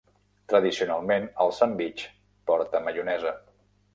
Tradicionalment 0.53 1.27
el 1.43 1.53
sandvitx 1.59 2.07
porta 2.51 2.83
maionesa. 2.87 3.37